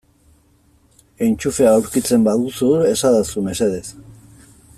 [1.25, 3.87] Entxufea aurkitzen baduzu esadazu mesedez.